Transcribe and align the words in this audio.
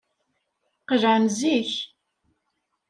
Qelɛen 0.87 1.25
zik. 1.37 1.71